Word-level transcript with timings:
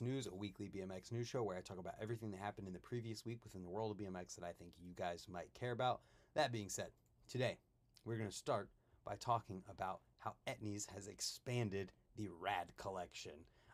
News, 0.00 0.26
a 0.26 0.34
weekly 0.34 0.68
BMX 0.68 1.10
news 1.10 1.26
show 1.26 1.42
where 1.42 1.56
I 1.56 1.60
talk 1.60 1.78
about 1.78 1.94
everything 2.02 2.30
that 2.32 2.40
happened 2.40 2.66
in 2.66 2.72
the 2.72 2.78
previous 2.78 3.24
week 3.24 3.40
within 3.44 3.62
the 3.62 3.68
world 3.68 3.92
of 3.92 3.96
BMX 3.96 4.34
that 4.34 4.44
I 4.44 4.52
think 4.52 4.72
you 4.78 4.92
guys 4.94 5.26
might 5.30 5.54
care 5.54 5.72
about. 5.72 6.00
That 6.34 6.52
being 6.52 6.68
said, 6.68 6.88
today 7.28 7.56
we're 8.04 8.18
going 8.18 8.28
to 8.28 8.36
start 8.36 8.68
by 9.06 9.16
talking 9.16 9.62
about 9.70 10.00
how 10.18 10.34
Etnies 10.46 10.90
has 10.92 11.06
expanded 11.06 11.92
the 12.16 12.28
Rad 12.40 12.68
collection. 12.76 13.32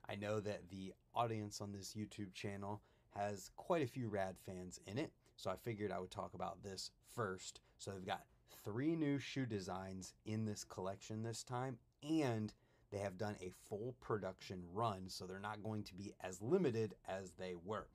I 0.08 0.14
know 0.14 0.38
that 0.40 0.68
the 0.70 0.92
audience 1.14 1.60
on 1.60 1.72
this 1.72 1.96
YouTube 1.98 2.34
channel 2.34 2.82
has 3.16 3.50
quite 3.56 3.82
a 3.82 3.88
few 3.88 4.08
Rad 4.08 4.36
fans 4.46 4.78
in 4.86 4.98
it, 4.98 5.12
so 5.36 5.50
I 5.50 5.56
figured 5.56 5.90
I 5.90 5.98
would 5.98 6.10
talk 6.10 6.34
about 6.34 6.62
this 6.62 6.90
first. 7.14 7.60
So 7.78 7.90
they've 7.90 8.06
got 8.06 8.26
three 8.64 8.94
new 8.94 9.18
shoe 9.18 9.46
designs 9.46 10.14
in 10.24 10.44
this 10.44 10.62
collection 10.62 11.22
this 11.22 11.42
time, 11.42 11.78
and 12.02 12.52
they 12.92 12.98
have 12.98 13.16
done 13.16 13.36
a 13.40 13.50
full 13.68 13.94
production 14.00 14.62
run, 14.74 15.08
so 15.08 15.26
they're 15.26 15.40
not 15.40 15.62
going 15.62 15.82
to 15.84 15.94
be 15.94 16.12
as 16.20 16.42
limited 16.42 16.94
as 17.08 17.32
they 17.32 17.54
were. 17.64 17.86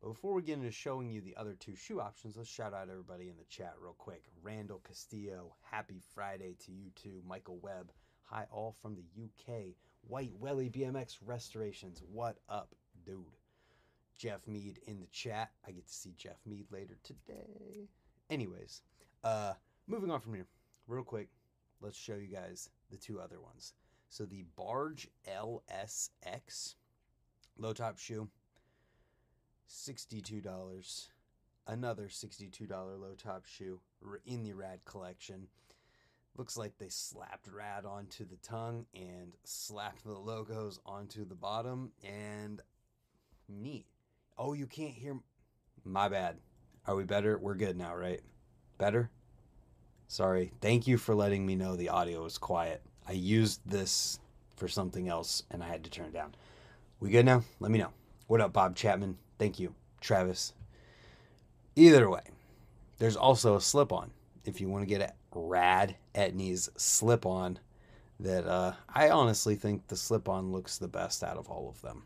But 0.00 0.10
before 0.10 0.32
we 0.32 0.42
get 0.42 0.58
into 0.58 0.70
showing 0.70 1.10
you 1.10 1.20
the 1.20 1.36
other 1.36 1.54
two 1.54 1.74
shoe 1.74 2.00
options, 2.00 2.36
let's 2.36 2.48
shout 2.48 2.72
out 2.72 2.88
everybody 2.88 3.28
in 3.28 3.36
the 3.36 3.44
chat 3.50 3.74
real 3.82 3.96
quick. 3.98 4.22
Randall 4.42 4.80
Castillo, 4.86 5.56
happy 5.62 6.00
Friday 6.14 6.54
to 6.64 6.72
you 6.72 6.90
too. 6.94 7.22
Michael 7.26 7.58
Webb, 7.60 7.90
hi 8.22 8.46
all 8.52 8.76
from 8.80 8.94
the 8.94 9.24
UK. 9.24 9.74
White 10.06 10.32
Welly 10.38 10.70
BMX 10.70 11.18
Restorations, 11.26 12.00
what 12.10 12.38
up, 12.48 12.74
dude? 13.04 13.24
Jeff 14.16 14.46
Mead 14.46 14.78
in 14.86 15.00
the 15.00 15.06
chat. 15.08 15.50
I 15.66 15.72
get 15.72 15.86
to 15.88 15.92
see 15.92 16.14
Jeff 16.16 16.38
Mead 16.46 16.66
later 16.70 16.96
today. 17.02 17.88
Anyways, 18.30 18.82
uh, 19.24 19.54
moving 19.88 20.10
on 20.10 20.20
from 20.20 20.34
here, 20.34 20.46
real 20.86 21.02
quick, 21.02 21.28
let's 21.80 21.98
show 21.98 22.14
you 22.14 22.28
guys 22.28 22.70
the 22.90 22.96
two 22.96 23.20
other 23.20 23.40
ones. 23.40 23.74
So 24.10 24.24
the 24.24 24.44
Barge 24.56 25.08
LSX 25.26 26.74
low 27.56 27.72
top 27.72 27.96
shoe, 27.96 28.28
$62. 29.68 31.08
Another 31.66 32.08
$62 32.08 32.70
low 32.70 33.14
top 33.16 33.46
shoe 33.46 33.80
in 34.26 34.42
the 34.42 34.52
Rad 34.52 34.80
collection. 34.84 35.46
Looks 36.36 36.56
like 36.56 36.76
they 36.76 36.88
slapped 36.88 37.46
Rad 37.46 37.84
onto 37.84 38.24
the 38.26 38.38
tongue 38.42 38.86
and 38.94 39.34
slapped 39.44 40.02
the 40.04 40.18
logos 40.18 40.80
onto 40.84 41.24
the 41.24 41.36
bottom. 41.36 41.92
And 42.02 42.60
neat. 43.48 43.86
Oh, 44.36 44.54
you 44.54 44.66
can't 44.66 44.94
hear. 44.94 45.20
My 45.84 46.08
bad. 46.08 46.38
Are 46.84 46.96
we 46.96 47.04
better? 47.04 47.38
We're 47.38 47.54
good 47.54 47.76
now, 47.76 47.94
right? 47.94 48.22
Better? 48.76 49.10
Sorry. 50.08 50.52
Thank 50.60 50.88
you 50.88 50.98
for 50.98 51.14
letting 51.14 51.46
me 51.46 51.54
know 51.54 51.76
the 51.76 51.90
audio 51.90 52.24
is 52.24 52.38
quiet. 52.38 52.82
I 53.10 53.14
used 53.14 53.68
this 53.68 54.20
for 54.54 54.68
something 54.68 55.08
else 55.08 55.42
and 55.50 55.64
I 55.64 55.66
had 55.66 55.82
to 55.82 55.90
turn 55.90 56.06
it 56.06 56.12
down. 56.12 56.32
We 57.00 57.10
good 57.10 57.26
now? 57.26 57.42
Let 57.58 57.72
me 57.72 57.78
know. 57.80 57.90
What 58.28 58.40
up, 58.40 58.52
Bob 58.52 58.76
Chapman? 58.76 59.18
Thank 59.36 59.58
you, 59.58 59.74
Travis. 60.00 60.52
Either 61.74 62.08
way, 62.08 62.22
there's 62.98 63.16
also 63.16 63.56
a 63.56 63.60
slip 63.60 63.92
on. 63.92 64.12
If 64.44 64.60
you 64.60 64.68
want 64.68 64.82
to 64.82 64.86
get 64.86 65.00
a 65.00 65.12
rad 65.34 65.96
Etnies 66.14 66.68
slip 66.76 67.26
on, 67.26 67.58
that 68.20 68.46
uh, 68.46 68.74
I 68.88 69.10
honestly 69.10 69.56
think 69.56 69.88
the 69.88 69.96
slip 69.96 70.28
on 70.28 70.52
looks 70.52 70.78
the 70.78 70.86
best 70.86 71.24
out 71.24 71.36
of 71.36 71.48
all 71.48 71.68
of 71.68 71.82
them. 71.82 72.04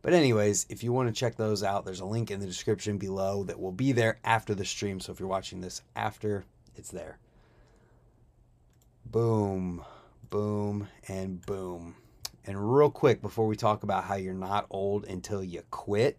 But, 0.00 0.14
anyways, 0.14 0.66
if 0.70 0.82
you 0.82 0.92
want 0.92 1.08
to 1.08 1.20
check 1.20 1.36
those 1.36 1.62
out, 1.62 1.84
there's 1.84 2.00
a 2.00 2.06
link 2.06 2.30
in 2.30 2.40
the 2.40 2.46
description 2.46 2.96
below 2.96 3.44
that 3.44 3.60
will 3.60 3.72
be 3.72 3.92
there 3.92 4.20
after 4.24 4.54
the 4.54 4.64
stream. 4.64 5.00
So, 5.00 5.12
if 5.12 5.20
you're 5.20 5.28
watching 5.28 5.60
this 5.60 5.82
after, 5.96 6.44
it's 6.76 6.90
there. 6.90 7.18
Boom, 9.10 9.84
boom, 10.30 10.88
and 11.06 11.40
boom. 11.46 11.94
And 12.44 12.76
real 12.76 12.90
quick, 12.90 13.22
before 13.22 13.46
we 13.46 13.54
talk 13.54 13.84
about 13.84 14.04
how 14.04 14.16
you're 14.16 14.34
not 14.34 14.66
old 14.68 15.04
until 15.04 15.44
you 15.44 15.62
quit, 15.70 16.18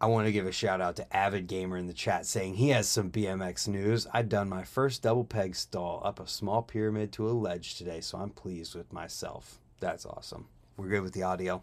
I 0.00 0.06
want 0.06 0.26
to 0.26 0.32
give 0.32 0.46
a 0.46 0.52
shout 0.52 0.80
out 0.80 0.96
to 0.96 1.16
Avid 1.16 1.46
Gamer 1.46 1.76
in 1.76 1.86
the 1.86 1.92
chat 1.92 2.24
saying 2.24 2.54
he 2.54 2.70
has 2.70 2.88
some 2.88 3.10
BMX 3.10 3.68
news. 3.68 4.06
I've 4.12 4.30
done 4.30 4.48
my 4.48 4.64
first 4.64 5.02
double 5.02 5.24
peg 5.24 5.54
stall 5.54 6.00
up 6.02 6.18
a 6.18 6.26
small 6.26 6.62
pyramid 6.62 7.12
to 7.12 7.28
a 7.28 7.32
ledge 7.32 7.76
today, 7.76 8.00
so 8.00 8.18
I'm 8.18 8.30
pleased 8.30 8.74
with 8.74 8.90
myself. 8.90 9.60
That's 9.78 10.06
awesome. 10.06 10.48
We're 10.78 10.88
good 10.88 11.02
with 11.02 11.12
the 11.12 11.24
audio. 11.24 11.62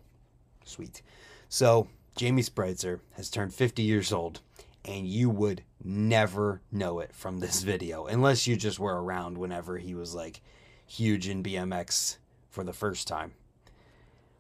Sweet. 0.64 1.02
So, 1.50 1.88
Jamie 2.16 2.44
Spreitzer 2.44 3.00
has 3.14 3.32
turned 3.32 3.54
50 3.54 3.82
years 3.82 4.14
old, 4.14 4.42
and 4.86 5.08
you 5.08 5.30
would 5.30 5.64
never 5.84 6.62
know 6.72 7.00
it 7.00 7.14
from 7.14 7.40
this 7.40 7.62
video 7.62 8.06
unless 8.06 8.48
you 8.48 8.56
just 8.56 8.80
were 8.80 9.02
around 9.02 9.38
whenever 9.38 9.78
he 9.78 9.96
was 9.96 10.14
like 10.14 10.42
huge 10.86 11.28
in 11.28 11.44
BMX 11.44 12.18
for 12.50 12.64
the 12.64 12.74
first 12.74 13.08
time 13.08 13.34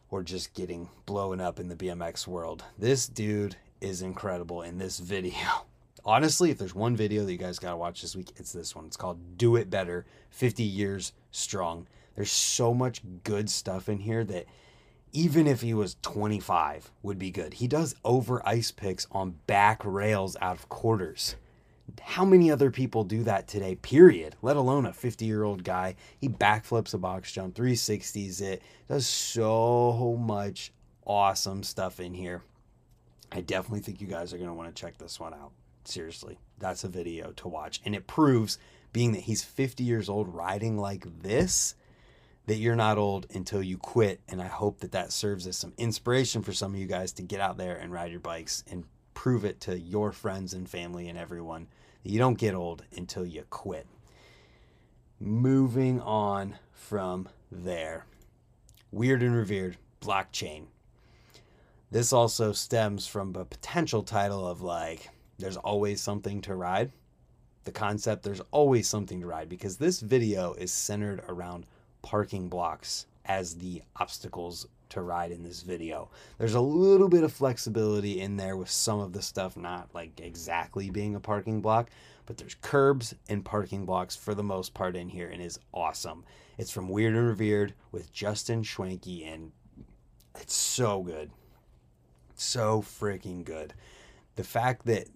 or 0.09 0.21
just 0.21 0.53
getting 0.53 0.89
blown 1.05 1.41
up 1.41 1.59
in 1.59 1.69
the 1.69 1.75
BMX 1.75 2.27
world. 2.27 2.63
This 2.77 3.07
dude 3.07 3.55
is 3.81 4.01
incredible 4.01 4.61
in 4.61 4.77
this 4.77 4.99
video. 4.99 5.65
Honestly, 6.05 6.51
if 6.51 6.57
there's 6.57 6.75
one 6.75 6.95
video 6.95 7.25
that 7.25 7.31
you 7.31 7.37
guys 7.37 7.57
got 7.57 7.71
to 7.71 7.77
watch 7.77 8.01
this 8.01 8.15
week, 8.15 8.31
it's 8.35 8.51
this 8.51 8.75
one. 8.75 8.85
It's 8.85 8.97
called 8.97 9.37
Do 9.37 9.55
It 9.55 9.69
Better 9.69 10.05
50 10.29 10.61
Years 10.61 11.13
Strong. 11.31 11.87
There's 12.15 12.31
so 12.31 12.73
much 12.73 13.01
good 13.23 13.49
stuff 13.49 13.89
in 13.89 13.97
here 13.99 14.23
that 14.25 14.45
even 15.13 15.45
if 15.45 15.61
he 15.61 15.73
was 15.73 15.95
25 16.01 16.91
would 17.03 17.19
be 17.19 17.31
good. 17.31 17.55
He 17.55 17.67
does 17.67 17.95
over 18.03 18.45
ice 18.47 18.71
picks 18.71 19.07
on 19.11 19.35
back 19.45 19.81
rails 19.85 20.35
out 20.41 20.57
of 20.57 20.69
quarters. 20.69 21.35
How 22.01 22.25
many 22.25 22.49
other 22.49 22.71
people 22.71 23.03
do 23.03 23.23
that 23.23 23.47
today, 23.47 23.75
period? 23.75 24.35
Let 24.41 24.57
alone 24.57 24.85
a 24.85 24.93
50 24.93 25.25
year 25.25 25.43
old 25.43 25.63
guy. 25.63 25.95
He 26.17 26.27
backflips 26.27 26.93
a 26.93 26.97
box 26.97 27.31
jump, 27.31 27.55
360s 27.55 28.41
it, 28.41 28.61
does 28.87 29.05
so 29.05 30.17
much 30.19 30.71
awesome 31.05 31.61
stuff 31.61 31.99
in 31.99 32.13
here. 32.13 32.41
I 33.31 33.41
definitely 33.41 33.81
think 33.81 34.01
you 34.01 34.07
guys 34.07 34.33
are 34.33 34.37
going 34.37 34.49
to 34.49 34.53
want 34.53 34.73
to 34.73 34.81
check 34.81 34.97
this 34.97 35.19
one 35.19 35.33
out. 35.33 35.51
Seriously, 35.85 36.39
that's 36.59 36.83
a 36.83 36.87
video 36.87 37.31
to 37.33 37.47
watch. 37.47 37.81
And 37.83 37.93
it 37.93 38.07
proves, 38.07 38.57
being 38.93 39.11
that 39.11 39.21
he's 39.21 39.43
50 39.43 39.83
years 39.83 40.07
old, 40.07 40.33
riding 40.33 40.77
like 40.77 41.21
this, 41.21 41.75
that 42.45 42.57
you're 42.57 42.75
not 42.75 42.97
old 42.97 43.25
until 43.33 43.63
you 43.63 43.77
quit. 43.77 44.19
And 44.27 44.41
I 44.41 44.47
hope 44.47 44.79
that 44.79 44.91
that 44.91 45.11
serves 45.11 45.47
as 45.47 45.57
some 45.57 45.73
inspiration 45.77 46.41
for 46.41 46.53
some 46.53 46.73
of 46.73 46.79
you 46.79 46.87
guys 46.87 47.13
to 47.13 47.23
get 47.23 47.39
out 47.39 47.57
there 47.57 47.77
and 47.77 47.91
ride 47.91 48.11
your 48.11 48.19
bikes 48.19 48.63
and 48.69 48.83
prove 49.13 49.45
it 49.45 49.61
to 49.61 49.79
your 49.79 50.11
friends 50.11 50.53
and 50.53 50.69
family 50.69 51.07
and 51.07 51.17
everyone 51.17 51.67
that 52.03 52.11
you 52.11 52.19
don't 52.19 52.37
get 52.37 52.53
old 52.55 52.83
until 52.97 53.25
you 53.25 53.43
quit. 53.49 53.87
Moving 55.19 56.01
on 56.01 56.55
from 56.71 57.29
there. 57.49 58.05
Weird 58.91 59.23
and 59.23 59.35
revered 59.35 59.77
blockchain. 60.01 60.65
This 61.91 62.11
also 62.11 62.51
stems 62.51 63.07
from 63.07 63.35
a 63.35 63.45
potential 63.45 64.03
title 64.03 64.45
of 64.45 64.61
like, 64.61 65.09
there's 65.37 65.57
always 65.57 66.01
something 66.01 66.41
to 66.41 66.55
ride. 66.55 66.91
The 67.63 67.71
concept, 67.71 68.23
there's 68.23 68.41
always 68.51 68.87
something 68.87 69.21
to 69.21 69.27
ride, 69.27 69.47
because 69.47 69.77
this 69.77 70.01
video 70.01 70.53
is 70.53 70.73
centered 70.73 71.23
around 71.29 71.65
parking 72.03 72.49
blocks 72.49 73.07
as 73.25 73.55
the 73.55 73.81
obstacles 73.95 74.67
to 74.89 75.01
ride 75.01 75.31
in 75.31 75.41
this 75.41 75.63
video. 75.63 76.11
There's 76.37 76.53
a 76.53 76.61
little 76.61 77.09
bit 77.09 77.23
of 77.23 77.33
flexibility 77.33 78.21
in 78.21 78.37
there 78.37 78.55
with 78.55 78.69
some 78.69 78.99
of 78.99 79.11
the 79.11 79.23
stuff 79.23 79.57
not 79.57 79.89
like 79.95 80.19
exactly 80.19 80.91
being 80.91 81.15
a 81.15 81.19
parking 81.19 81.61
block, 81.61 81.89
but 82.27 82.37
there's 82.37 82.55
curbs 82.61 83.15
and 83.27 83.43
parking 83.43 83.85
blocks 83.85 84.15
for 84.15 84.35
the 84.35 84.43
most 84.43 84.75
part 84.75 84.95
in 84.95 85.09
here 85.09 85.29
and 85.29 85.41
is 85.41 85.59
awesome. 85.73 86.23
It's 86.59 86.69
from 86.71 86.89
Weird 86.89 87.15
and 87.15 87.27
Revered 87.27 87.73
with 87.91 88.13
Justin 88.13 88.61
Schwanke 88.61 89.27
and 89.33 89.51
it's 90.39 90.53
so 90.53 91.01
good. 91.01 91.31
So 92.35 92.81
freaking 92.81 93.43
good. 93.43 93.73
The 94.35 94.43
fact 94.43 94.85
that 94.85 95.07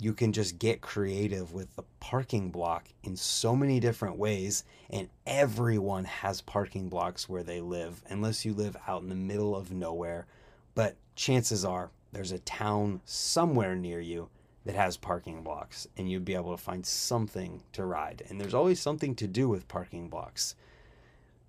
you 0.00 0.12
can 0.12 0.32
just 0.32 0.58
get 0.58 0.80
creative 0.80 1.52
with 1.52 1.74
the 1.74 1.82
parking 1.98 2.50
block 2.50 2.88
in 3.02 3.16
so 3.16 3.56
many 3.56 3.80
different 3.80 4.16
ways 4.16 4.64
and 4.90 5.08
everyone 5.26 6.04
has 6.04 6.40
parking 6.40 6.88
blocks 6.88 7.28
where 7.28 7.42
they 7.42 7.60
live 7.60 8.02
unless 8.08 8.44
you 8.44 8.54
live 8.54 8.76
out 8.86 9.02
in 9.02 9.08
the 9.08 9.14
middle 9.14 9.56
of 9.56 9.72
nowhere. 9.72 10.26
But 10.74 10.96
chances 11.16 11.64
are 11.64 11.90
there's 12.12 12.30
a 12.30 12.38
town 12.38 13.00
somewhere 13.04 13.74
near 13.74 14.00
you 14.00 14.28
that 14.64 14.76
has 14.76 14.96
parking 14.96 15.42
blocks 15.42 15.88
and 15.96 16.08
you'd 16.08 16.24
be 16.24 16.34
able 16.34 16.56
to 16.56 16.62
find 16.62 16.86
something 16.86 17.62
to 17.72 17.84
ride. 17.84 18.22
And 18.28 18.40
there's 18.40 18.54
always 18.54 18.80
something 18.80 19.16
to 19.16 19.26
do 19.26 19.48
with 19.48 19.66
parking 19.66 20.08
blocks. 20.08 20.54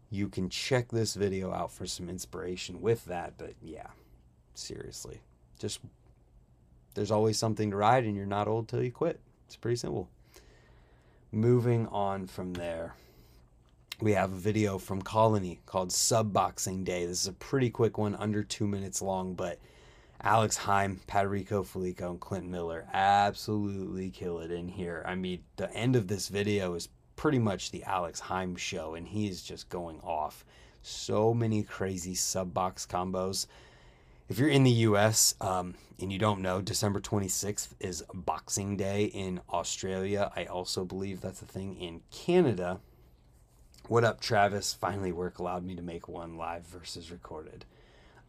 You 0.09 0.27
can 0.27 0.49
check 0.49 0.89
this 0.89 1.13
video 1.13 1.53
out 1.53 1.71
for 1.71 1.85
some 1.85 2.09
inspiration 2.09 2.81
with 2.81 3.05
that 3.05 3.37
but 3.37 3.53
yeah 3.61 3.87
seriously 4.55 5.21
just 5.59 5.79
there's 6.93 7.11
always 7.11 7.37
something 7.37 7.71
to 7.71 7.77
ride 7.77 8.05
and 8.05 8.15
you're 8.15 8.25
not 8.25 8.47
old 8.47 8.67
till 8.67 8.83
you 8.83 8.91
quit. 8.91 9.19
It's 9.47 9.55
pretty 9.55 9.77
simple. 9.77 10.09
Moving 11.31 11.87
on 11.87 12.27
from 12.27 12.53
there, 12.53 12.95
we 14.01 14.13
have 14.13 14.31
a 14.31 14.37
video 14.37 14.77
from 14.77 15.01
Colony 15.01 15.59
called 15.65 15.89
Subboxing 15.89 16.85
Day. 16.85 17.05
This 17.05 17.21
is 17.21 17.27
a 17.27 17.33
pretty 17.33 17.69
quick 17.69 17.97
one, 17.97 18.15
under 18.15 18.43
two 18.43 18.65
minutes 18.65 19.01
long, 19.01 19.33
but 19.33 19.59
Alex 20.21 20.57
Hiam, 20.57 20.99
Padrico 21.07 21.65
Felico, 21.65 22.11
and 22.11 22.19
Clint 22.19 22.47
Millar 22.47 22.85
absolutely 22.93 24.09
kill 24.09 24.39
it 24.39 24.51
in 24.51 24.67
here. 24.67 25.03
I 25.05 25.15
mean, 25.15 25.43
the 25.55 25.71
end 25.73 25.95
of 25.95 26.07
this 26.07 26.27
video 26.27 26.73
is 26.73 26.89
pretty 27.15 27.39
much 27.39 27.71
the 27.71 27.83
Alex 27.83 28.19
Hiam 28.21 28.57
show, 28.57 28.95
and 28.95 29.07
he 29.07 29.27
is 29.27 29.43
just 29.43 29.69
going 29.69 29.99
off. 30.01 30.45
So 30.81 31.33
many 31.33 31.63
crazy 31.63 32.15
sub 32.15 32.53
box 32.53 32.85
combos. 32.85 33.47
If 34.29 34.37
you're 34.37 34.49
in 34.49 34.63
the 34.63 34.69
US 34.71 35.33
um, 35.41 35.73
and 35.99 36.13
you 36.13 36.19
don't 36.19 36.43
know, 36.43 36.61
December 36.61 36.99
26th 36.99 37.69
is 37.79 38.03
Boxing 38.13 38.77
Day 38.77 39.05
in 39.05 39.41
Australia. 39.51 40.31
I 40.35 40.45
also 40.45 40.85
believe 40.85 41.19
that's 41.19 41.41
a 41.41 41.47
thing 41.47 41.75
in 41.81 42.01
Canada. 42.11 42.79
What 43.87 44.03
up, 44.03 44.21
Travis? 44.21 44.71
Finally, 44.71 45.13
work 45.13 45.39
allowed 45.39 45.65
me 45.65 45.73
to 45.75 45.81
make 45.81 46.07
one 46.07 46.37
live 46.37 46.63
versus 46.67 47.09
recorded. 47.09 47.65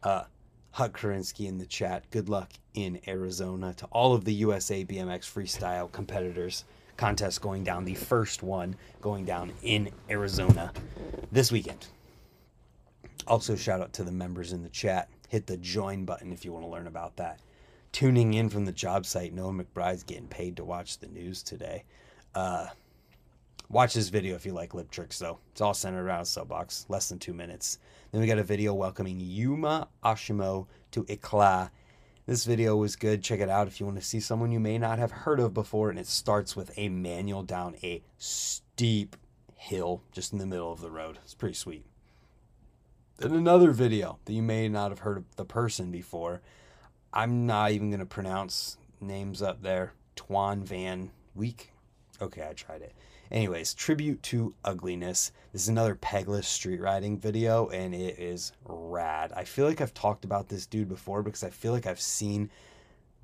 Uh, 0.01 0.23
Huck 0.71 0.99
Karinsky 0.99 1.45
in 1.47 1.59
the 1.59 1.67
chat. 1.67 2.09
Good 2.09 2.29
luck 2.29 2.49
in 2.73 2.99
Arizona 3.07 3.75
to 3.75 3.85
all 3.91 4.15
of 4.15 4.25
the 4.25 4.33
USA 4.33 4.83
BMX 4.83 5.31
freestyle 5.31 5.91
competitors. 5.91 6.65
Contest 6.97 7.41
going 7.41 7.63
down, 7.63 7.85
the 7.85 7.93
first 7.93 8.41
one 8.41 8.75
going 9.01 9.23
down 9.23 9.53
in 9.61 9.91
Arizona 10.09 10.73
this 11.31 11.51
weekend. 11.51 11.85
Also, 13.27 13.55
shout 13.55 13.81
out 13.81 13.93
to 13.93 14.03
the 14.03 14.11
members 14.11 14.51
in 14.51 14.63
the 14.63 14.69
chat. 14.69 15.07
Hit 15.31 15.47
the 15.47 15.55
join 15.55 16.03
button 16.03 16.33
if 16.33 16.43
you 16.43 16.51
want 16.51 16.65
to 16.65 16.69
learn 16.69 16.87
about 16.87 17.15
that. 17.15 17.39
Tuning 17.93 18.33
in 18.33 18.49
from 18.49 18.65
the 18.65 18.73
job 18.73 19.05
site, 19.05 19.33
Noah 19.33 19.53
McBride's 19.53 20.03
getting 20.03 20.27
paid 20.27 20.57
to 20.57 20.65
watch 20.65 20.97
the 20.97 21.07
news 21.07 21.41
today. 21.41 21.85
Uh, 22.35 22.67
watch 23.69 23.93
this 23.93 24.09
video 24.09 24.35
if 24.35 24.45
you 24.45 24.51
like 24.51 24.73
lip 24.73 24.91
tricks, 24.91 25.19
though. 25.19 25.39
It's 25.53 25.61
all 25.61 25.73
centered 25.73 26.03
around 26.03 26.19
a 26.19 26.25
sub 26.25 26.49
box, 26.49 26.85
less 26.89 27.07
than 27.07 27.17
two 27.17 27.33
minutes. 27.33 27.79
Then 28.11 28.19
we 28.19 28.27
got 28.27 28.39
a 28.39 28.43
video 28.43 28.73
welcoming 28.73 29.21
Yuma 29.21 29.87
Ashimo 30.03 30.67
to 30.91 31.05
Eclat. 31.07 31.71
This 32.25 32.43
video 32.43 32.75
was 32.75 32.97
good. 32.97 33.23
Check 33.23 33.39
it 33.39 33.47
out 33.47 33.67
if 33.67 33.79
you 33.79 33.85
want 33.85 33.99
to 33.99 34.05
see 34.05 34.19
someone 34.19 34.51
you 34.51 34.59
may 34.59 34.77
not 34.77 34.99
have 34.99 35.11
heard 35.11 35.39
of 35.39 35.53
before. 35.53 35.89
And 35.89 35.97
it 35.97 36.07
starts 36.07 36.57
with 36.57 36.77
a 36.77 36.89
manual 36.89 37.43
down 37.43 37.77
a 37.81 38.03
steep 38.17 39.15
hill 39.55 40.03
just 40.11 40.33
in 40.33 40.39
the 40.39 40.45
middle 40.45 40.73
of 40.73 40.81
the 40.81 40.91
road. 40.91 41.19
It's 41.23 41.35
pretty 41.35 41.55
sweet. 41.55 41.85
Then 43.21 43.35
another 43.35 43.69
video 43.69 44.17
that 44.25 44.33
you 44.33 44.41
may 44.41 44.67
not 44.67 44.89
have 44.89 44.99
heard 44.99 45.17
of 45.17 45.35
the 45.35 45.45
person 45.45 45.91
before. 45.91 46.41
I'm 47.13 47.45
not 47.45 47.69
even 47.69 47.91
going 47.91 47.99
to 47.99 48.05
pronounce 48.07 48.77
names 48.99 49.43
up 49.43 49.61
there. 49.61 49.93
Twan 50.15 50.63
Van 50.63 51.11
Week. 51.35 51.71
Okay, 52.19 52.47
I 52.49 52.53
tried 52.53 52.81
it. 52.81 52.95
Anyways, 53.29 53.75
tribute 53.75 54.23
to 54.23 54.55
ugliness. 54.65 55.31
This 55.53 55.61
is 55.61 55.69
another 55.69 55.93
pegless 55.93 56.47
street 56.47 56.81
riding 56.81 57.19
video, 57.19 57.67
and 57.69 57.93
it 57.93 58.17
is 58.17 58.53
rad. 58.65 59.31
I 59.33 59.43
feel 59.43 59.67
like 59.67 59.81
I've 59.81 59.93
talked 59.93 60.25
about 60.25 60.49
this 60.49 60.65
dude 60.65 60.89
before 60.89 61.21
because 61.21 61.43
I 61.43 61.51
feel 61.51 61.73
like 61.73 61.85
I've 61.85 62.01
seen 62.01 62.49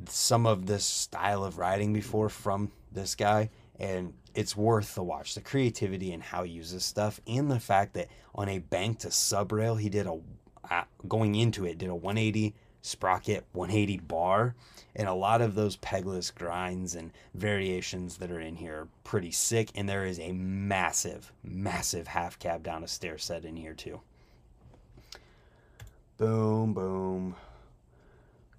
some 0.08 0.46
of 0.46 0.68
this 0.68 0.86
style 0.86 1.44
of 1.44 1.58
riding 1.58 1.92
before 1.92 2.30
from 2.30 2.72
this 2.92 3.16
guy, 3.16 3.50
and 3.80 4.14
it's 4.38 4.56
worth 4.56 4.94
the 4.94 5.04
watch. 5.04 5.34
The 5.34 5.42
creativity 5.42 6.14
and 6.14 6.22
how 6.22 6.44
he 6.44 6.52
uses 6.52 6.86
stuff, 6.86 7.20
and 7.26 7.50
the 7.50 7.60
fact 7.60 7.96
that 7.96 8.08
on 8.36 8.48
a 8.48 8.60
bank 8.60 9.00
to 9.00 9.12
sub 9.12 9.52
rail, 9.52 9.76
he 9.76 9.90
did 9.90 10.06
a 10.06 10.20
uh, 10.70 10.84
going 11.08 11.36
into 11.36 11.66
it 11.66 11.78
did 11.78 11.90
a 11.90 11.96
180 11.96 12.54
sprocket 12.82 13.46
180 13.54 13.98
bar. 14.00 14.56
And 14.96 15.08
a 15.08 15.14
lot 15.14 15.42
of 15.42 15.56
those 15.56 15.76
pegless 15.78 16.32
grinds 16.32 16.96
and 16.96 17.12
variations 17.34 18.18
that 18.18 18.32
are 18.32 18.40
in 18.40 18.56
here 18.56 18.76
are 18.76 18.88
pretty 19.04 19.32
sick. 19.32 19.72
And 19.76 19.88
there 19.88 20.06
is 20.06 20.20
a 20.20 20.32
massive 20.34 21.32
massive 21.44 22.08
half 22.08 22.38
cab 22.38 22.64
down 22.64 22.84
a 22.84 22.88
stair 22.88 23.18
set 23.18 23.44
in 23.44 23.56
here 23.56 23.74
too. 23.74 24.02
Boom 26.18 26.74
boom 26.74 27.36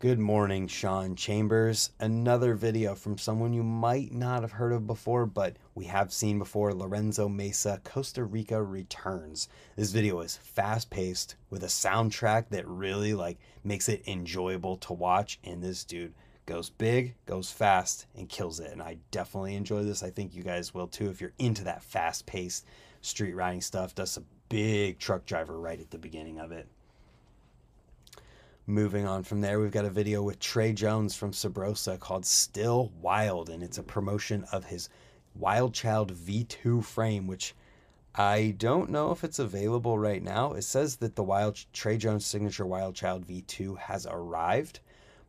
Good 0.01 0.21
morning, 0.21 0.69
Sean 0.69 1.17
Chambers. 1.17 1.91
Another 1.99 2.55
video 2.55 2.95
from 2.95 3.19
someone 3.19 3.53
you 3.53 3.65
might 3.65 4.13
not 4.13 4.43
have 4.43 4.53
heard 4.53 4.73
of 4.73 4.87
before, 4.87 5.27
but 5.27 5.57
we 5.75 5.87
have 5.87 6.13
seen 6.13 6.39
before 6.39 6.73
Lorenzo 6.73 7.29
Mesa, 7.29 7.81
Costa 7.83 8.23
Rica 8.23 8.63
returns. 8.63 9.49
This 9.75 9.91
video 9.91 10.21
is 10.21 10.37
fast 10.37 10.89
paced 10.89 11.35
with 11.51 11.65
a 11.65 11.67
soundtrack 11.67 12.51
that 12.51 12.69
really 12.69 13.13
like 13.13 13.39
makes 13.65 13.89
it 13.89 14.07
enjoyable 14.07 14.77
to 14.77 14.93
watch. 14.93 15.41
And 15.43 15.61
this 15.61 15.83
dude 15.83 16.15
goes 16.47 16.71
big, 16.71 17.17
goes 17.27 17.51
fast, 17.51 18.07
and 18.15 18.29
kills 18.29 18.61
it. 18.61 18.71
And 18.71 18.81
I 18.81 18.99
definitely 19.11 19.57
enjoy 19.57 19.83
this. 19.83 20.05
I 20.05 20.11
think 20.11 20.33
you 20.33 20.45
guys 20.45 20.73
will 20.73 20.87
too 20.87 21.11
if 21.11 21.21
you're 21.21 21.33
into 21.41 21.65
that 21.65 21.83
fast 21.83 22.25
paced 22.25 22.67
street 23.01 23.35
riding 23.35 23.63
stuff. 23.63 23.97
Does 23.97 24.17
a 24.17 24.23
big 24.49 25.01
truck 25.01 25.27
driver 25.27 25.59
right 25.59 25.81
at 25.81 25.91
the 25.91 25.99
beginning 25.99 26.39
of 26.39 26.53
it. 26.53 26.69
Moving 28.71 29.07
on 29.07 29.23
from 29.23 29.41
there, 29.41 29.59
we've 29.59 29.73
got 29.73 29.87
a 29.87 29.91
video 29.91 30.23
with 30.23 30.41
Trey 30.41 30.75
Jones 30.75 31.15
from 31.15 31.33
Sabrosa 31.33 31.99
called 31.99 32.27
Still 32.27 32.93
Wild, 33.01 33.49
and 33.49 33.63
it's 33.63 33.79
a 33.79 33.83
promotion 33.83 34.45
of 34.53 34.67
his 34.67 34.91
Wild 35.35 35.73
Child 35.73 36.13
V2 36.13 36.85
frame, 36.85 37.27
which 37.27 37.55
I 38.15 38.55
don't 38.59 38.91
know 38.91 39.11
if 39.11 39.25
it's 39.25 39.39
available 39.39 39.99
right 39.99 40.23
now. 40.23 40.53
It 40.53 40.65
says 40.65 40.97
that 40.97 41.17
the 41.17 41.23
Wild 41.23 41.65
Trey 41.73 41.97
Jones 41.97 42.27
signature 42.27 42.67
Wild 42.67 42.95
Child 42.95 43.27
V2 43.27 43.79
has 43.79 44.07
arrived, 44.07 44.81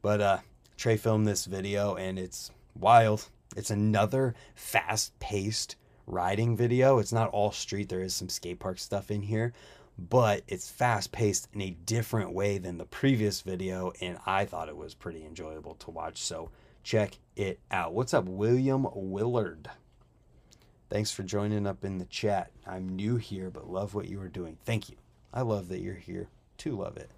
but 0.01 0.19
uh, 0.19 0.39
Trey 0.75 0.98
filmed 0.98 1.25
this 1.25 1.46
video 1.46 1.96
and 1.96 2.19
it's 2.19 2.51
wild. 2.77 3.29
It's 3.55 3.72
another 3.72 4.36
fast-paced 4.55 5.77
riding 6.08 6.58
video. 6.58 7.00
It's 7.00 7.13
not 7.13 7.29
all 7.29 7.53
street. 7.53 7.88
There 7.88 8.01
is 8.01 8.13
some 8.13 8.27
skate 8.27 8.60
park 8.60 8.79
stuff 8.79 9.10
in 9.10 9.22
here, 9.22 9.53
but 10.00 10.44
it's 10.48 10.70
fast 10.70 11.12
paced 11.12 11.50
in 11.53 11.62
a 11.62 11.72
different 11.72 12.32
way 12.34 12.58
than 12.58 12.77
the 12.77 12.86
previous 12.86 13.41
video, 13.41 13.91
and 14.00 14.18
I 14.25 14.46
thought 14.46 14.70
it 14.70 14.77
was 14.77 14.94
pretty 14.94 15.25
enjoyable 15.25 15.75
to 15.75 15.91
watch. 15.91 16.22
So 16.22 16.51
check 16.84 17.18
it 17.36 17.60
out. 17.70 17.94
What's 17.94 18.13
up, 18.13 18.25
William 18.25 18.88
Willard? 18.94 19.70
Thanks 20.89 21.12
for 21.12 21.24
joining 21.24 21.68
up 21.68 21.84
in 21.84 21.98
the 21.98 22.06
chat. 22.06 22.51
I'm 22.65 22.89
new 22.89 23.18
here, 23.18 23.50
but 23.50 23.70
love 23.70 23.94
what 23.94 24.08
you 24.08 24.22
are 24.22 24.29
doing. 24.29 24.58
Thank 24.63 24.89
you. 24.89 24.96
I 25.34 25.41
love 25.41 25.68
that 25.70 25.82
you're 25.82 25.94
here 25.94 26.29
to 26.60 26.75
love 26.75 26.98
it. 26.98 27.12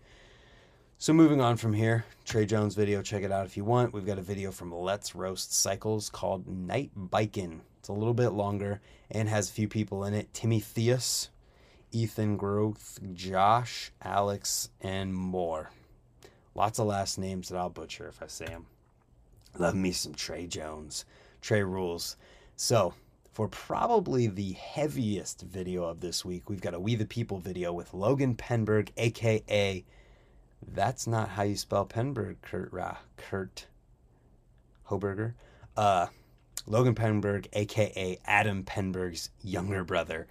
So 0.97 1.13
moving 1.13 1.41
on 1.41 1.57
from 1.57 1.73
here, 1.73 2.05
Trey 2.25 2.45
Jones 2.45 2.75
video, 2.75 3.01
check 3.01 3.23
it 3.23 3.31
out 3.31 3.45
if 3.45 3.57
you 3.57 3.63
want. 3.63 3.93
We've 3.93 4.05
got 4.05 4.19
a 4.19 4.21
video 4.21 4.51
from 4.51 4.71
Let's 4.71 5.15
Roast 5.15 5.53
Cycles 5.53 6.09
called 6.09 6.47
Night 6.47 6.91
Biking. 6.95 7.61
It's 7.79 7.89
a 7.89 7.93
little 7.93 8.13
bit 8.13 8.29
longer 8.29 8.81
and 9.09 9.27
has 9.27 9.49
a 9.49 9.53
few 9.53 9.67
people 9.67 10.03
in 10.03 10.13
it. 10.13 10.31
Timmy 10.33 10.61
Theus, 10.61 11.29
Ethan 11.91 12.37
Growth, 12.37 12.99
Josh, 13.13 13.91
Alex, 14.01 14.69
and 14.81 15.13
more. 15.13 15.71
Lots 16.55 16.79
of 16.79 16.87
last 16.87 17.17
names 17.17 17.49
that 17.49 17.57
I'll 17.57 17.69
butcher 17.69 18.07
if 18.07 18.21
I 18.21 18.27
say 18.27 18.45
them. 18.45 18.65
Love 19.57 19.75
me 19.75 19.91
some 19.91 20.13
Trey 20.13 20.47
Jones. 20.47 21.05
Trey 21.41 21.63
rules. 21.63 22.17
So, 22.55 22.93
for 23.31 23.47
probably 23.47 24.27
the 24.27 24.53
heaviest 24.53 25.41
video 25.41 25.83
of 25.85 26.01
this 26.01 26.23
week, 26.25 26.49
we've 26.49 26.61
got 26.61 26.73
a 26.73 26.79
We 26.79 26.95
the 26.95 27.05
People 27.05 27.39
video 27.39 27.73
with 27.73 27.93
Logan 27.93 28.35
Penberg, 28.35 28.89
aka 28.97 29.83
that's 30.73 31.07
not 31.07 31.29
how 31.29 31.43
you 31.43 31.55
spell 31.55 31.85
Penberg, 31.85 32.37
Kurt 32.41 32.71
Ra, 32.71 32.97
Kurt 33.17 33.67
Hoberger. 34.89 35.33
Uh, 35.75 36.07
Logan 36.67 36.95
Penberg, 36.95 37.47
aka 37.53 38.19
Adam 38.25 38.63
Penberg's 38.63 39.31
younger 39.41 39.83
brother. 39.83 40.27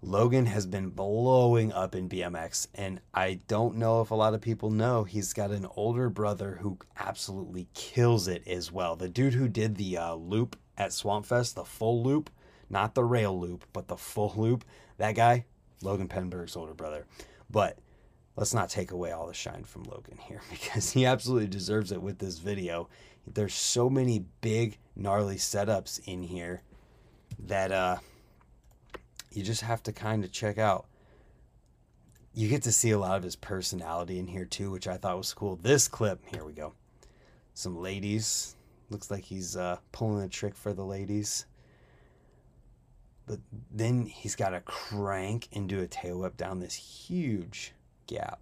Logan 0.00 0.46
has 0.46 0.64
been 0.64 0.90
blowing 0.90 1.72
up 1.72 1.96
in 1.96 2.08
BMX, 2.08 2.68
and 2.74 3.00
I 3.12 3.40
don't 3.48 3.76
know 3.76 4.00
if 4.00 4.12
a 4.12 4.14
lot 4.14 4.32
of 4.32 4.40
people 4.40 4.70
know 4.70 5.02
he's 5.02 5.32
got 5.32 5.50
an 5.50 5.66
older 5.74 6.08
brother 6.08 6.58
who 6.60 6.78
absolutely 6.96 7.66
kills 7.74 8.28
it 8.28 8.46
as 8.46 8.70
well. 8.70 8.94
The 8.94 9.08
dude 9.08 9.34
who 9.34 9.48
did 9.48 9.74
the 9.74 9.96
uh, 9.98 10.14
loop 10.14 10.56
at 10.76 10.90
Swampfest, 10.90 11.54
the 11.54 11.64
full 11.64 12.04
loop, 12.04 12.30
not 12.70 12.94
the 12.94 13.02
rail 13.02 13.38
loop, 13.38 13.64
but 13.72 13.88
the 13.88 13.96
full 13.96 14.32
loop, 14.36 14.64
that 14.98 15.16
guy, 15.16 15.46
Logan 15.82 16.06
Penberg's 16.08 16.54
older 16.54 16.74
brother. 16.74 17.04
But 17.50 17.78
let's 18.36 18.54
not 18.54 18.70
take 18.70 18.92
away 18.92 19.10
all 19.10 19.26
the 19.26 19.34
shine 19.34 19.64
from 19.64 19.82
Logan 19.82 20.18
here 20.18 20.42
because 20.50 20.92
he 20.92 21.06
absolutely 21.06 21.48
deserves 21.48 21.90
it 21.90 22.00
with 22.00 22.18
this 22.18 22.38
video. 22.38 22.88
There's 23.26 23.54
so 23.54 23.90
many 23.90 24.24
big, 24.42 24.78
gnarly 24.94 25.36
setups 25.36 26.00
in 26.06 26.22
here 26.22 26.62
that, 27.40 27.72
uh, 27.72 27.96
you 29.32 29.42
just 29.42 29.62
have 29.62 29.82
to 29.84 29.92
kind 29.92 30.24
of 30.24 30.32
check 30.32 30.58
out. 30.58 30.86
You 32.34 32.48
get 32.48 32.62
to 32.62 32.72
see 32.72 32.90
a 32.90 32.98
lot 32.98 33.16
of 33.16 33.22
his 33.22 33.36
personality 33.36 34.18
in 34.18 34.26
here 34.26 34.44
too, 34.44 34.70
which 34.70 34.86
I 34.86 34.96
thought 34.96 35.16
was 35.16 35.34
cool. 35.34 35.56
This 35.56 35.88
clip, 35.88 36.20
here 36.26 36.44
we 36.44 36.52
go. 36.52 36.74
Some 37.54 37.76
ladies. 37.76 38.54
Looks 38.90 39.10
like 39.10 39.24
he's 39.24 39.56
uh, 39.56 39.78
pulling 39.92 40.24
a 40.24 40.28
trick 40.28 40.54
for 40.54 40.72
the 40.72 40.84
ladies. 40.84 41.46
But 43.26 43.40
then 43.70 44.06
he's 44.06 44.34
got 44.34 44.50
to 44.50 44.60
crank 44.60 45.48
and 45.52 45.68
do 45.68 45.82
a 45.82 45.86
tail 45.86 46.20
whip 46.20 46.36
down 46.36 46.60
this 46.60 46.74
huge 46.74 47.74
gap. 48.06 48.40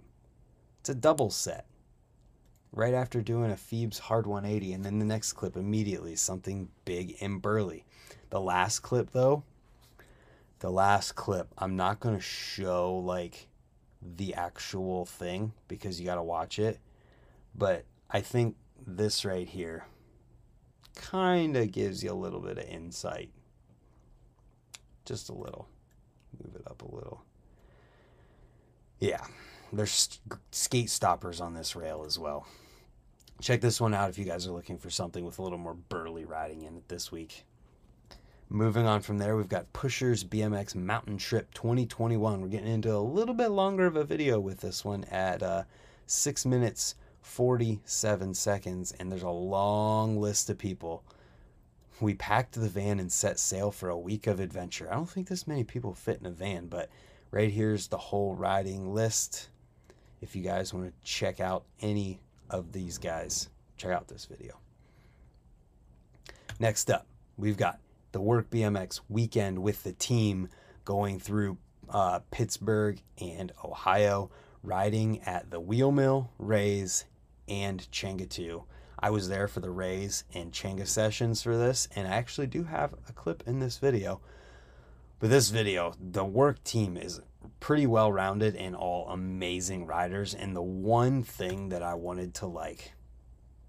It's 0.81 0.91
a 0.91 0.95
double 0.95 1.31
set. 1.31 1.67
Right 2.71 2.95
after 2.95 3.21
doing 3.21 3.51
a 3.51 3.57
Phoebes 3.57 3.99
hard 3.99 4.27
180, 4.27 4.75
and 4.75 4.85
then 4.85 4.99
the 4.99 5.05
next 5.05 5.33
clip 5.33 5.57
immediately 5.57 6.15
something 6.15 6.69
big 6.85 7.17
and 7.21 7.43
burly. 7.43 7.85
The 8.31 8.41
last 8.41 8.81
clip, 8.81 9.11
though, 9.11 9.43
the 10.61 10.71
last 10.71 11.15
clip, 11.15 11.49
I'm 11.59 11.77
not 11.77 12.01
going 12.01 12.17
to 12.17 12.23
show 12.23 12.97
like 12.97 13.49
the 14.03 14.35
actual 14.35 15.07
thing 15.07 15.53
because 15.69 16.01
you 16.01 16.07
got 16.07 16.17
to 16.17 16.23
watch 16.23 16.59
it. 16.59 16.79
But 17.55 17.85
I 18.11 18.21
think 18.21 18.57
this 18.87 19.25
right 19.25 19.49
here 19.49 19.87
kind 20.95 21.57
of 21.57 21.73
gives 21.73 22.03
you 22.03 22.13
a 22.13 22.15
little 22.15 22.41
bit 22.41 22.59
of 22.59 22.65
insight. 22.65 23.31
Just 25.05 25.29
a 25.29 25.35
little. 25.35 25.69
Move 26.43 26.57
it 26.57 26.63
up 26.67 26.83
a 26.83 26.95
little. 26.95 27.23
Yeah, 28.99 29.25
there's 29.73 30.21
skate 30.51 30.91
stoppers 30.91 31.41
on 31.41 31.55
this 31.55 31.77
rail 31.77 32.05
as 32.07 32.19
well. 32.19 32.47
Check 33.41 33.61
this 33.61 33.81
one 33.81 33.95
out 33.95 34.09
if 34.09 34.19
you 34.19 34.25
guys 34.25 34.47
are 34.47 34.53
looking 34.53 34.79
for 34.79 34.89
something 34.89 35.25
with 35.25 35.39
a 35.39 35.43
little 35.43 35.59
more 35.59 35.75
burly 35.75 36.25
riding 36.25 36.63
in 36.63 36.77
it 36.77 36.89
this 36.89 37.13
week. 37.13 37.45
Moving 38.49 38.87
on 38.87 39.01
from 39.01 39.19
there, 39.19 39.37
we've 39.37 39.49
got 39.49 39.73
Pushers 39.73 40.23
BMX 40.23 40.77
Mountain 40.77 41.19
Trip 41.19 41.53
2021. 41.53 42.41
We're 42.41 42.47
getting 42.47 42.73
into 42.73 42.95
a 42.95 42.99
little 42.99 43.35
bit 43.35 43.49
longer 43.49 43.87
of 43.87 43.97
a 43.97 44.05
video 44.05 44.39
with 44.39 44.61
this 44.61 44.85
one 44.85 45.03
at 45.11 45.43
uh, 45.43 45.65
6 46.07 46.47
minutes 46.47 46.95
47 47.23 48.35
seconds, 48.35 48.93
and 48.93 49.11
there's 49.11 49.25
a 49.25 49.29
long 49.29 50.21
list 50.21 50.49
of 50.49 50.59
people. 50.59 51.03
We 52.01 52.15
packed 52.15 52.53
the 52.53 52.69
van 52.69 53.01
and 53.01 53.11
set 53.11 53.41
sail 53.41 53.73
for 53.73 53.89
a 53.89 53.99
week 53.99 54.29
of 54.29 54.39
adventure. 54.39 54.89
I 54.89 54.95
don't 54.95 55.11
think 55.11 55.27
this 55.27 55.49
many 55.49 55.65
people 55.65 55.93
fit 55.93 56.21
in 56.21 56.27
a 56.27 56.31
van, 56.31 56.69
but 56.69 56.89
right 57.33 57.51
here's 57.51 57.89
the 57.89 57.99
whole 57.99 58.37
riding 58.37 58.95
list. 58.95 59.49
If 60.21 60.37
you 60.37 60.45
guys 60.45 60.73
want 60.73 60.87
to 60.87 60.93
check 61.03 61.41
out 61.41 61.65
any 61.81 62.21
of 62.49 62.71
these 62.71 62.97
guys, 62.97 63.49
check 63.77 63.91
out 63.91 64.07
this 64.07 64.25
video. 64.25 64.57
Next 66.61 66.93
up, 66.93 67.09
we've 67.37 67.57
got 67.57 67.81
the 68.17 68.23
Work 68.23 68.49
BMX 68.49 69.03
weekend 69.11 69.59
with 69.59 69.83
the 69.83 69.93
team 69.93 70.49
going 70.87 71.21
through 71.21 71.59
uh, 71.91 72.21
Pittsburgh 72.31 72.99
and 73.21 73.53
Ohio, 73.63 74.31
riding 74.63 75.21
at 75.25 75.51
the 75.51 75.61
Wheel 75.61 75.93
Mill, 75.93 76.31
Rays, 76.39 77.05
and 77.47 77.87
Changatu. 77.93 78.65
I 78.99 79.11
was 79.11 79.29
there 79.29 79.47
for 79.49 79.61
the 79.61 79.69
Rays 79.69 80.25
and 80.33 80.51
Changa 80.51 80.87
sessions 80.87 81.43
for 81.43 81.59
this, 81.59 81.89
and 81.95 82.09
I 82.09 82.13
actually 82.13 82.47
do 82.47 82.65
have 82.65 82.95
a 83.07 83.13
clip 83.13 83.43
in 83.47 83.61
this 83.61 83.77
video. 83.77 84.23
But 85.19 85.29
this 85.29 85.51
video, 85.51 85.93
the 86.01 86.25
work 86.25 86.65
team 86.65 86.97
is 86.97 87.21
pretty 87.61 87.87
well 87.87 88.11
rounded 88.11 88.57
and 88.57 88.75
all 88.75 89.11
amazing 89.11 89.85
riders. 89.85 90.33
And 90.33 90.57
the 90.57 90.63
one 90.63 91.23
thing 91.23 91.69
that 91.69 91.83
I 91.83 91.93
wanted 91.93 92.33
to 92.37 92.47
like 92.47 92.95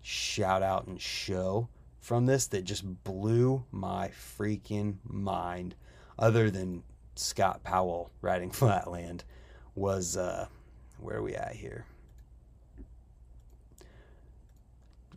shout 0.01 0.63
out 0.63 0.87
and 0.87 1.01
show 1.01 1.67
from 2.07 2.25
this 2.25 2.47
that 2.47 2.63
just 2.63 3.03
blew 3.03 3.65
my 3.69 4.07
freaking 4.07 4.95
mind, 5.03 5.75
other 6.17 6.49
than 6.49 6.81
Scott 7.15 7.65
Powell 7.65 8.11
riding 8.21 8.49
Flatland, 8.53 9.25
was 9.75 10.15
uh, 10.15 10.47
where 11.01 11.17
are 11.17 11.21
we 11.21 11.35
at 11.35 11.51
here? 11.51 11.85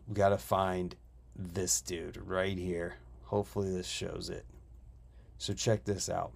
We 0.05 0.15
got 0.15 0.29
to 0.29 0.37
find 0.37 0.93
this 1.33 1.79
dude 1.79 2.17
right 2.17 2.57
here. 2.57 2.95
Hopefully, 3.23 3.73
this 3.73 3.87
shows 3.87 4.29
it. 4.29 4.45
So, 5.37 5.53
check 5.53 5.85
this 5.85 6.09
out. 6.09 6.33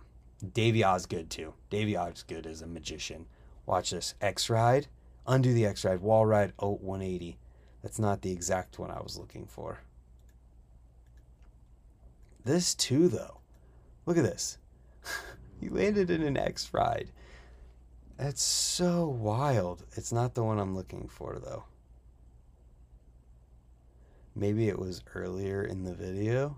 Davy 0.54 0.86
Osgood, 0.86 1.30
too. 1.30 1.54
Davy 1.70 1.98
Osgood 1.98 2.46
is 2.46 2.62
a 2.62 2.68
magician. 2.68 3.26
Watch 3.66 3.90
this 3.90 4.16
X 4.22 4.50
Ride, 4.50 4.88
undo 5.28 5.54
the 5.54 5.66
X 5.66 5.84
Ride, 5.84 6.00
wall 6.00 6.26
ride, 6.26 6.54
oh, 6.60 6.76
180. 6.76 7.38
That's 7.84 8.00
not 8.00 8.22
the 8.22 8.32
exact 8.32 8.80
one 8.80 8.90
I 8.90 9.02
was 9.02 9.18
looking 9.18 9.48
for. 9.48 9.82
This, 12.46 12.76
too, 12.76 13.10
though. 13.10 13.40
Look 14.06 14.18
at 14.18 14.24
this. 14.24 14.58
he 15.60 15.68
landed 15.68 16.10
in 16.10 16.22
an 16.22 16.38
X 16.38 16.70
Ride. 16.74 17.12
That's 18.18 18.42
so 18.42 19.08
wild. 19.08 19.84
It's 19.96 20.14
not 20.14 20.36
the 20.36 20.44
one 20.44 20.60
I'm 20.60 20.76
looking 20.76 21.10
for, 21.10 21.38
though. 21.44 21.66
Maybe 24.36 24.70
it 24.70 24.80
was 24.80 25.02
earlier 25.14 25.64
in 25.64 25.84
the 25.84 25.94
video. 25.94 26.58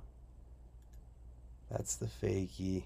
That's 1.72 1.96
the 1.96 2.08
fakie. 2.08 2.84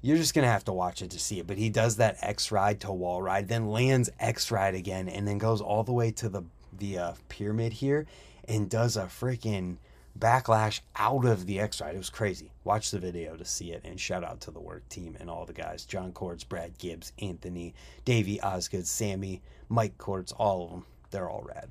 You're 0.00 0.16
just 0.16 0.34
gonna 0.34 0.46
have 0.46 0.64
to 0.66 0.72
watch 0.72 1.02
it 1.02 1.10
to 1.10 1.18
see 1.18 1.40
it. 1.40 1.46
But 1.46 1.58
he 1.58 1.68
does 1.68 1.96
that 1.96 2.18
X 2.22 2.50
ride 2.52 2.80
to 2.80 2.92
wall 2.92 3.22
ride, 3.22 3.48
then 3.48 3.68
lands 3.68 4.10
X 4.20 4.50
ride 4.50 4.74
again, 4.74 5.08
and 5.08 5.26
then 5.26 5.38
goes 5.38 5.60
all 5.60 5.82
the 5.82 5.92
way 5.92 6.10
to 6.12 6.28
the 6.28 6.42
the 6.78 6.98
uh, 6.98 7.12
pyramid 7.28 7.72
here 7.72 8.06
and 8.46 8.68
does 8.68 8.96
a 8.96 9.04
freaking 9.04 9.76
backlash 10.18 10.80
out 10.96 11.24
of 11.24 11.46
the 11.46 11.60
X 11.60 11.80
ride. 11.80 11.94
It 11.94 11.98
was 11.98 12.10
crazy. 12.10 12.50
Watch 12.64 12.90
the 12.90 12.98
video 12.98 13.36
to 13.36 13.44
see 13.44 13.72
it. 13.72 13.82
And 13.84 14.00
shout 14.00 14.24
out 14.24 14.40
to 14.42 14.50
the 14.50 14.60
work 14.60 14.88
team 14.88 15.16
and 15.20 15.30
all 15.30 15.46
the 15.46 15.52
guys: 15.52 15.84
John 15.84 16.12
Cords, 16.12 16.44
Brad 16.44 16.78
Gibbs, 16.78 17.12
Anthony, 17.20 17.74
Davey 18.04 18.40
Osgood, 18.40 18.86
Sammy, 18.86 19.42
Mike 19.68 19.98
Cords, 19.98 20.32
all 20.32 20.64
of 20.64 20.70
them. 20.70 20.86
They're 21.10 21.30
all 21.30 21.42
rad. 21.42 21.70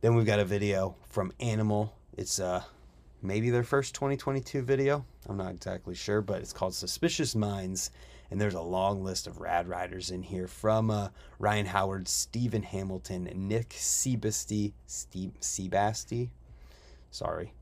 Then 0.00 0.14
we've 0.14 0.26
got 0.26 0.40
a 0.40 0.44
video 0.44 0.96
from 1.08 1.32
Animal. 1.40 1.94
It's 2.16 2.40
uh 2.40 2.62
maybe 3.22 3.50
their 3.50 3.64
first 3.64 3.94
2022 3.94 4.62
video. 4.62 5.04
I'm 5.28 5.36
not 5.36 5.52
exactly 5.52 5.94
sure, 5.94 6.20
but 6.20 6.40
it's 6.40 6.52
called 6.52 6.74
Suspicious 6.74 7.34
Minds. 7.34 7.90
And 8.30 8.40
there's 8.40 8.54
a 8.54 8.60
long 8.60 9.04
list 9.04 9.26
of 9.26 9.40
rad 9.40 9.68
riders 9.68 10.10
in 10.10 10.22
here 10.22 10.48
from 10.48 10.90
uh, 10.90 11.08
Ryan 11.38 11.66
Howard, 11.66 12.08
Stephen 12.08 12.62
Hamilton, 12.62 13.30
Nick 13.34 13.70
Sebasty, 13.70 14.72
Steve 14.86 15.32
Sebasty, 15.40 16.30
sorry, 17.10 17.52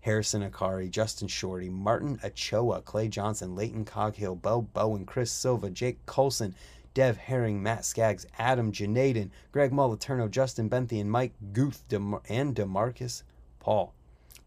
Harrison 0.00 0.48
Akari, 0.48 0.90
Justin 0.90 1.28
Shorty, 1.28 1.68
Martin 1.68 2.18
Ochoa, 2.24 2.82
Clay 2.82 3.08
Johnson, 3.08 3.54
Leighton 3.54 3.84
Coghill, 3.84 4.34
Bo 4.34 4.62
Bowen, 4.62 5.04
Chris 5.04 5.30
Silva, 5.30 5.70
Jake 5.70 6.04
Colson, 6.06 6.54
Dev 6.94 7.16
Herring, 7.16 7.62
Matt 7.62 7.84
Skaggs, 7.84 8.26
Adam 8.38 8.72
Janaden, 8.72 9.30
Greg 9.50 9.72
Moliterno, 9.72 10.30
Justin 10.30 10.68
Benthian, 10.68 11.06
Mike 11.06 11.32
Guth, 11.52 11.84
DeMar- 11.88 12.22
and 12.28 12.54
Demarcus 12.54 13.22
Paul. 13.60 13.94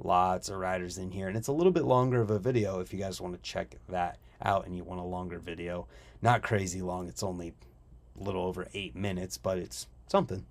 Lots 0.03 0.49
of 0.49 0.57
riders 0.57 0.97
in 0.97 1.09
here, 1.11 1.27
and 1.27 1.37
it's 1.37 1.47
a 1.47 1.53
little 1.53 1.71
bit 1.71 1.85
longer 1.85 2.21
of 2.21 2.29
a 2.29 2.37
video 2.37 2.81
if 2.81 2.93
you 2.93 2.99
guys 2.99 3.21
want 3.21 3.33
to 3.33 3.41
check 3.41 3.75
that 3.89 4.17
out 4.41 4.65
and 4.65 4.75
you 4.75 4.83
want 4.83 4.99
a 4.99 5.03
longer 5.05 5.39
video. 5.39 5.87
Not 6.21 6.43
crazy 6.43 6.81
long, 6.81 7.07
it's 7.07 7.23
only 7.23 7.53
a 8.19 8.23
little 8.23 8.43
over 8.43 8.67
eight 8.73 8.95
minutes, 8.95 9.37
but 9.37 9.57
it's 9.57 9.87
something. 10.07 10.45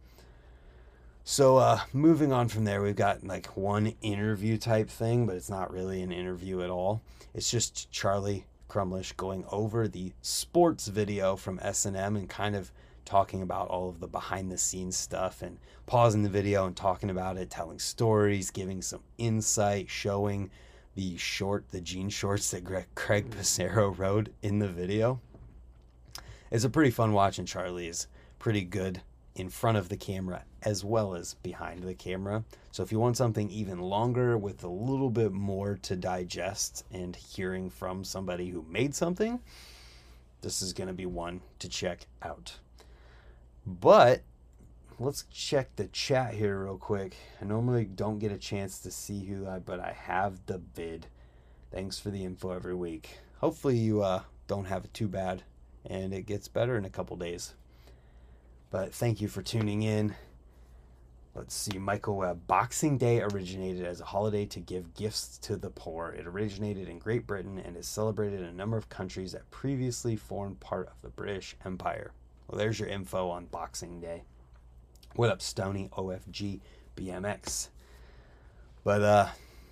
So, 1.27 1.57
uh, 1.57 1.81
moving 1.95 2.35
on 2.35 2.49
from 2.49 2.65
there, 2.65 2.83
we've 2.83 2.95
got 2.95 3.25
like 3.25 3.57
one 3.57 3.95
interview 4.03 4.59
type 4.59 4.91
thing, 4.91 5.25
but 5.25 5.37
it's 5.37 5.49
not 5.49 5.73
really 5.73 6.03
an 6.03 6.13
interview 6.13 6.61
at 6.61 6.69
all. 6.69 7.01
It's 7.33 7.51
just 7.51 7.91
Charlie 7.91 8.45
Crumlish 8.69 9.17
going 9.17 9.47
over 9.51 9.89
the 9.89 10.13
sports 10.21 10.89
video 10.89 11.35
from 11.35 11.59
S&M 11.63 12.17
and 12.17 12.29
kind 12.29 12.55
of 12.55 12.71
talking 13.07 13.41
about 13.41 13.69
all 13.69 13.89
of 13.89 14.01
the 14.01 14.07
behind 14.07 14.53
the 14.53 14.59
scenes 14.59 14.99
stuff 14.99 15.41
and 15.41 15.57
pausing 15.87 16.25
the 16.25 16.29
video 16.29 16.67
and 16.67 16.77
talking 16.77 17.09
about 17.09 17.39
it, 17.39 17.49
telling 17.49 17.79
stories, 17.79 18.51
giving 18.51 18.83
some 18.83 19.01
insight, 19.17 19.89
showing 19.89 20.51
the 20.95 21.17
short, 21.17 21.71
the 21.71 21.81
jean 21.81 22.11
shorts 22.11 22.51
that 22.51 22.65
Greg, 22.65 22.85
Craig 22.95 23.31
Passero 23.31 23.97
rode 23.97 24.31
in 24.43 24.59
the 24.59 24.69
video. 24.69 25.19
It's 26.51 26.65
a 26.65 26.71
pretty 26.71 26.91
fun 26.91 27.15
watch, 27.15 27.39
and 27.39 27.49
Charlie 27.49 27.89
is 27.89 28.09
pretty 28.39 28.63
good 28.63 29.01
in 29.35 29.49
front 29.49 29.77
of 29.77 29.89
the 29.89 29.97
camera 29.97 30.45
as 30.63 30.85
well 30.85 31.15
as 31.15 31.35
behind 31.35 31.83
the 31.83 31.95
camera. 31.95 32.45
So 32.71 32.83
if 32.83 32.93
you 32.93 32.99
want 32.99 33.17
something 33.17 33.51
even 33.51 33.81
longer 33.81 34.39
with 34.39 34.63
a 34.63 34.69
little 34.69 35.11
bit 35.11 35.33
more 35.33 35.77
to 35.83 35.97
digest 35.97 36.85
and 36.93 37.15
hearing 37.17 37.69
from 37.69 38.05
somebody 38.05 38.49
who 38.49 38.65
made 38.69 38.95
something, 38.95 39.41
this 40.41 40.63
is 40.63 40.73
going 40.73 40.89
to 40.89 40.95
be 40.95 41.07
one 41.07 41.41
to 41.59 41.69
check 41.69 42.07
out. 42.23 42.59
But 43.67 44.23
let's 44.99 45.25
check 45.33 45.75
the 45.77 45.87
chat 45.87 46.35
here 46.35 46.65
real 46.65 46.79
quick. 46.79 47.17
I 47.41 47.45
normally 47.45 47.85
don't 47.85 48.19
get 48.19 48.33
a 48.33 48.39
chance 48.39 48.79
to 48.81 48.91
see 48.91 49.25
who 49.25 49.49
I, 49.49 49.59
but 49.59 49.81
I 49.81 49.93
have 49.93 50.47
the 50.47 50.59
vid. 50.75 51.07
Thanks 51.73 51.99
for 51.99 52.11
the 52.11 52.25
info 52.25 52.51
every 52.51 52.75
week. 52.75 53.19
Hopefully 53.39 53.77
you 53.77 54.03
uh, 54.03 54.23
don't 54.47 54.67
have 54.67 54.85
it 54.85 54.95
too 54.95 55.09
bad 55.09 55.43
and 55.85 56.15
it 56.15 56.27
gets 56.27 56.49
better 56.49 56.77
in 56.77 56.85
a 56.85 56.91
couple 56.91 57.17
days. 57.17 57.55
But 58.75 58.93
thank 58.93 59.21
you 59.21 59.29
for 59.29 59.41
tuning 59.41 59.85
in. 59.85 60.17
Let's 61.33 61.55
see, 61.55 61.79
Michael 61.79 62.17
Webb. 62.17 62.49
Boxing 62.49 62.99
Day 62.99 63.23
originated 63.23 63.87
as 63.87 64.01
a 64.01 64.05
holiday 64.05 64.47
to 64.47 64.59
give 64.59 64.95
gifts 64.95 65.39
to 65.43 65.57
the 65.57 65.71
poor. 65.71 66.09
It 66.09 66.27
originated 66.27 66.89
in 66.89 66.99
Great 66.99 67.25
Britain 67.25 67.61
and 67.65 67.77
is 67.77 67.87
celebrated 67.87 68.41
in 68.41 68.47
a 68.47 68.53
number 68.53 68.77
of 68.77 68.89
countries 68.89 69.31
that 69.31 69.49
previously 69.53 70.17
formed 70.17 70.59
part 70.59 70.89
of 70.89 71.01
the 71.03 71.09
British 71.09 71.55
Empire. 71.65 72.11
Well, 72.49 72.59
there's 72.59 72.81
your 72.81 72.89
info 72.89 73.31
on 73.31 73.47
Boxing 73.47 74.01
Day. 74.01 74.25
What 75.15 75.31
up, 75.31 75.41
Stony 75.41 75.89
OFG 75.93 76.59
BMX? 76.97 77.69
But 78.83 79.03
uh, 79.03 79.29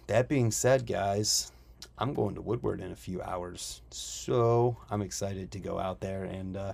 that 0.07 0.29
being 0.29 0.53
said, 0.53 0.87
guys, 0.87 1.51
I'm 1.99 2.15
going 2.15 2.37
to 2.37 2.41
Woodward 2.41 2.81
in 2.81 2.93
a 2.93 2.97
few 2.97 3.21
hours, 3.21 3.83
so 3.91 4.77
I'm 4.93 5.03
excited 5.03 5.51
to 5.51 5.59
go 5.59 5.81
out 5.81 5.99
there 5.99 6.23
and 6.23 6.57
uh, 6.57 6.73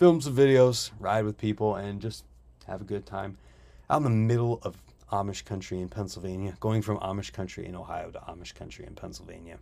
film 0.00 0.18
some 0.18 0.34
videos, 0.34 0.92
ride 0.98 1.26
with 1.26 1.36
people, 1.36 1.74
and 1.74 2.00
just 2.00 2.24
have 2.66 2.80
a 2.80 2.84
good 2.84 3.04
time 3.04 3.36
out 3.90 3.98
in 3.98 4.04
the 4.04 4.08
middle 4.08 4.58
of 4.62 4.74
Amish 5.12 5.44
country 5.44 5.78
in 5.78 5.90
Pennsylvania, 5.90 6.56
going 6.58 6.80
from 6.80 6.96
Amish 7.00 7.34
country 7.34 7.66
in 7.66 7.76
Ohio 7.76 8.10
to 8.10 8.18
Amish 8.20 8.54
country 8.54 8.86
in 8.86 8.94
Pennsylvania. 8.94 9.58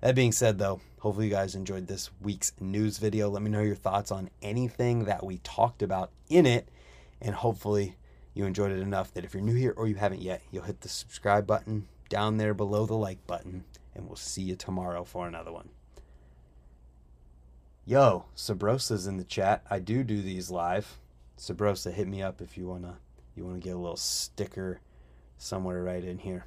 That 0.00 0.14
being 0.14 0.30
said, 0.30 0.56
though, 0.56 0.80
hopefully 1.00 1.26
you 1.26 1.32
guys 1.32 1.56
enjoyed 1.56 1.88
this 1.88 2.10
week's 2.20 2.52
news 2.60 2.98
video. 2.98 3.28
Let 3.28 3.42
me 3.42 3.50
know 3.50 3.60
your 3.60 3.74
thoughts 3.74 4.12
on 4.12 4.30
anything 4.40 5.06
that 5.06 5.26
we 5.26 5.38
talked 5.38 5.82
about 5.82 6.12
in 6.28 6.46
it, 6.46 6.68
and 7.20 7.34
hopefully 7.34 7.96
you 8.34 8.44
enjoyed 8.44 8.70
it 8.70 8.78
enough 8.78 9.12
that 9.14 9.24
if 9.24 9.34
you're 9.34 9.42
new 9.42 9.56
here 9.56 9.74
or 9.76 9.88
you 9.88 9.96
haven't 9.96 10.22
yet, 10.22 10.42
you'll 10.52 10.62
hit 10.62 10.82
the 10.82 10.88
subscribe 10.88 11.44
button 11.44 11.88
down 12.08 12.36
there 12.36 12.54
below 12.54 12.86
the 12.86 12.94
like 12.94 13.26
button, 13.26 13.64
and 13.96 14.06
we'll 14.06 14.14
see 14.14 14.42
you 14.42 14.54
tomorrow 14.54 15.02
for 15.02 15.26
another 15.26 15.50
one. 15.50 15.70
Yo, 17.84 18.26
Sabrosa's 18.36 19.08
in 19.08 19.16
the 19.16 19.24
chat. 19.24 19.64
I 19.68 19.80
do 19.80 20.04
do 20.04 20.22
these 20.22 20.50
live. 20.50 20.98
Sabrosa, 21.36 21.92
hit 21.92 22.06
me 22.06 22.22
up 22.22 22.40
if 22.40 22.56
you 22.56 22.68
wanna 22.68 22.98
you 23.34 23.44
wanna 23.44 23.58
get 23.58 23.74
a 23.74 23.78
little 23.78 23.96
sticker 23.96 24.80
somewhere 25.36 25.82
right 25.82 26.04
in 26.04 26.18
here. 26.18 26.46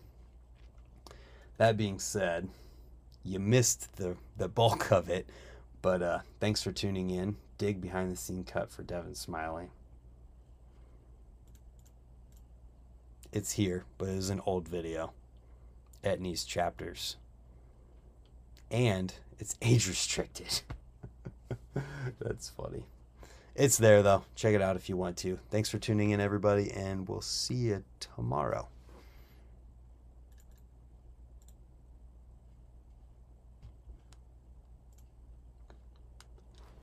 That 1.57 1.75
being 1.75 1.99
said, 1.99 2.47
you 3.21 3.39
missed 3.39 3.97
the 3.97 4.15
the 4.37 4.47
bulk 4.47 4.91
of 4.93 5.09
it, 5.09 5.27
but 5.81 6.01
uh, 6.01 6.19
thanks 6.39 6.63
for 6.63 6.71
tuning 6.71 7.09
in. 7.09 7.35
Dig 7.57 7.81
behind 7.81 8.13
the 8.13 8.17
scene 8.17 8.45
cut 8.45 8.71
for 8.71 8.83
Devon 8.83 9.13
Smillie. 9.13 9.69
It's 13.33 13.53
here, 13.53 13.83
but 13.97 14.07
it 14.07 14.15
is 14.15 14.29
an 14.29 14.41
old 14.45 14.69
video. 14.69 15.11
Etnies 16.01 16.47
chapters. 16.47 17.17
And 18.71 19.13
it's 19.37 19.57
age 19.61 19.89
restricted. 19.89 20.61
That's 22.19 22.49
funny. 22.49 22.85
It's 23.55 23.77
there 23.77 24.03
though. 24.03 24.23
Check 24.35 24.53
it 24.53 24.61
out 24.61 24.75
if 24.75 24.89
you 24.89 24.97
want 24.97 25.17
to. 25.17 25.39
Thanks 25.49 25.69
for 25.69 25.79
tuning 25.79 26.11
in, 26.11 26.19
everybody, 26.19 26.71
and 26.71 27.07
we'll 27.07 27.21
see 27.21 27.55
you 27.55 27.83
tomorrow. 27.99 28.67